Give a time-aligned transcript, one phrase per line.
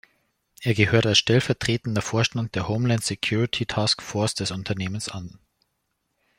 [0.63, 5.37] Er gehört als stellvertretender Vorstand der Homeland Security Task Force des Unternehmens an.